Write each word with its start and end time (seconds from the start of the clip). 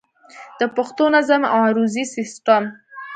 د 0.59 0.61
پښتو 0.75 1.03
نظم 1.15 1.41
عروضي 1.57 2.03
سيسټم 2.15 2.63